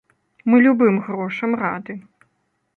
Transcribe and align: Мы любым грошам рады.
Мы 0.53 0.61
любым 0.67 0.97
грошам 1.09 1.55
рады. 1.63 1.99